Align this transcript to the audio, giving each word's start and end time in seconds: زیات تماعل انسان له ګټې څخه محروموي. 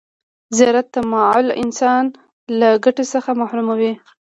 زیات 0.57 0.87
تماعل 0.95 1.47
انسان 1.63 2.03
له 2.59 2.69
ګټې 2.83 3.05
څخه 3.13 3.29
محروموي. 3.41 3.93